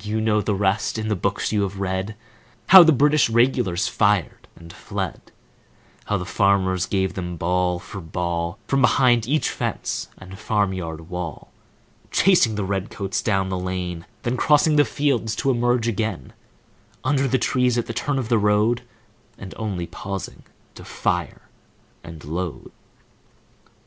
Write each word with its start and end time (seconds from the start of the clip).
You 0.00 0.22
know 0.22 0.40
the 0.40 0.54
rest. 0.54 0.96
In 0.96 1.08
the 1.08 1.14
books 1.14 1.52
you 1.52 1.60
have 1.60 1.80
read, 1.80 2.16
How 2.68 2.82
the 2.82 2.92
British 2.94 3.28
Regulars 3.28 3.86
fired 3.86 4.48
and 4.56 4.72
fled,— 4.72 5.32
How 6.06 6.16
the 6.16 6.24
farmers 6.24 6.86
gave 6.86 7.12
them 7.12 7.36
ball 7.36 7.78
for 7.78 8.00
ball, 8.00 8.56
From 8.66 8.80
behind 8.80 9.28
each 9.28 9.50
fence 9.50 10.08
and 10.16 10.38
farm 10.38 10.72
yard 10.72 11.10
wall, 11.10 11.52
Chasing 12.10 12.54
the 12.54 12.64
red 12.64 12.88
coats 12.88 13.20
down 13.20 13.50
the 13.50 13.58
lane, 13.58 14.06
Then 14.22 14.38
crossing 14.38 14.76
the 14.76 14.86
fields 14.86 15.36
to 15.36 15.50
emerge 15.50 15.86
again 15.86 16.32
Under 17.04 17.28
the 17.28 17.36
trees 17.36 17.76
at 17.76 17.84
the 17.84 17.92
turn 17.92 18.18
of 18.18 18.30
the 18.30 18.38
road, 18.38 18.80
And 19.36 19.52
only 19.58 19.86
pausing 19.86 20.44
to 20.74 20.86
fire 20.86 21.42
and 22.02 22.24
load. 22.24 22.72